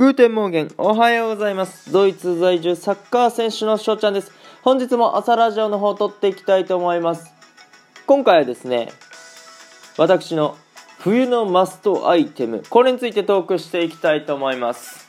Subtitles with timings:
[0.00, 1.92] Guten Morgen、おはようございます。
[1.92, 4.32] ドイツ在住サッカー選手の翔ちゃんです。
[4.62, 7.30] 本日も朝ラジオの方を撮っていきたいと思います。
[8.06, 8.90] 今回はですね、
[9.98, 10.56] 私の
[11.00, 15.06] 冬のマストアイテム、これについてトークしていきたいと思います。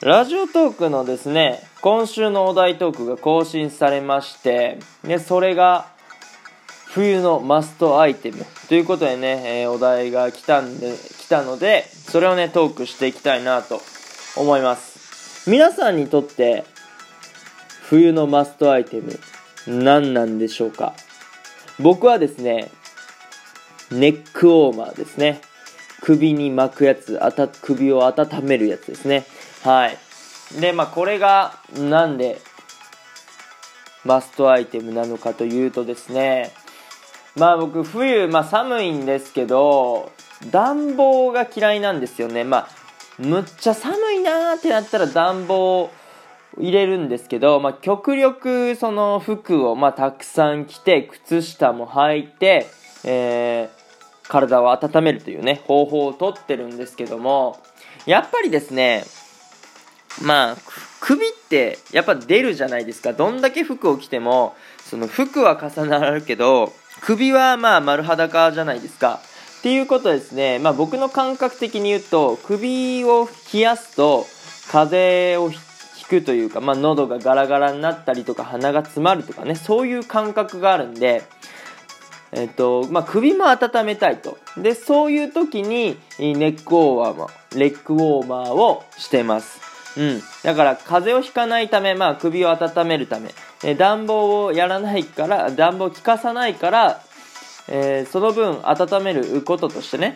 [0.00, 5.88] Radiotalk のですね、今週のお題トークが更新されまして、で、それが、
[6.92, 8.44] 冬のマストアイテム。
[8.68, 13.80] ということでね、えーお題が来たんで来たのでそれをねトークしていきたいなと
[14.36, 15.48] 思います。
[15.48, 16.64] 皆さんにとって
[17.82, 19.20] 冬のマストアイテム
[19.68, 20.94] 何なんでしょうか？
[21.78, 22.72] 僕はですね
[23.92, 25.40] ネックウォーマーですね。
[26.00, 29.26] 首に巻くやつあた首を温めるやつですね。
[29.62, 29.96] はい。
[30.60, 32.40] でまあこれがなんで
[34.04, 36.50] マストアイテムなのかというとですね
[37.36, 40.10] まあ僕冬、まあ、寒いんですけど
[40.50, 42.44] 暖房が嫌いなんですよね。
[42.44, 42.68] まあ
[43.18, 45.90] むっちゃ寒いなーってなったら暖房
[46.58, 52.66] 入れるんですけど、まあ、極力その服をまあたくさん着て靴下も履いて、
[53.04, 53.80] えー
[54.30, 57.58] 体を温めるというね方法をとってるんですけども
[58.06, 59.04] やっぱりですね
[60.22, 60.56] まあ
[61.00, 63.12] 首ってやっぱ出るじゃないですか。
[63.12, 69.20] どんだけ服を着てもその服は重なるけど首はまあ丸裸じゃないですか。
[69.60, 70.58] っていうことですね。
[70.58, 74.26] まあ僕の感覚的に言うと首を冷やすと
[74.70, 81.22] 風邪をひくというか、まあ、喉がガラガラになったりとか鼻が詰まるとかねそういう感覚があるんで
[82.32, 84.38] えっとまあ、首も温めたいと。
[84.56, 89.60] でそういう時にネックウォーマーレッグウォーマーをしてます。
[89.96, 93.30] うん、だから風邪をひかないため、まあ、首を温めるため、
[93.62, 97.02] え暖房をやらないから暖房を効かさないから、
[97.68, 100.14] えーその分温めることとしてね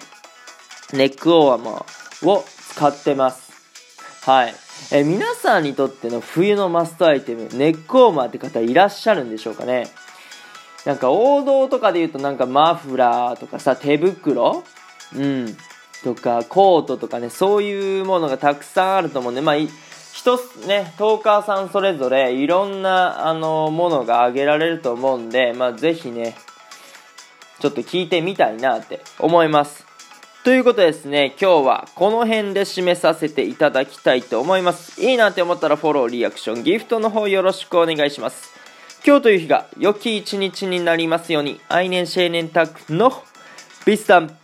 [0.92, 3.52] ネックウォーマーを使ってます。
[4.22, 4.54] はい、
[4.92, 9.88] えー皆さんにとっての冬のマストアイテムネックウォーマーって方いらっしゃるんでしょうかね。
[10.84, 14.64] なんか王道とかで言うとなんかマフラーとかさ手袋？
[15.14, 15.56] うん。
[16.02, 19.56] とかコートとかねそういうものがたくさんあると思うんでまあ
[20.14, 26.36] い一つねトーカーさんそれぞれいろんなあのものが挙げられると思うんでまあぜひね
[27.60, 29.84] ちょっと聞いてみたいなって思います。
[30.44, 35.00] ということでですね今日はこの辺で締めさせていただきたいと思います。
[35.02, 38.52] いいなって思ったらフォローリアクションギフトの方よろしくお願いします。
[39.06, 43.12] 今日という日が良き一日になりますようにアイネンシェーネンタックの
[43.86, 44.36] ビスタン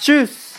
[0.00, 0.49] チュース。